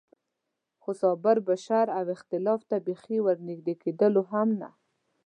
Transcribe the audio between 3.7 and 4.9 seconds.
کېدلو هم نه.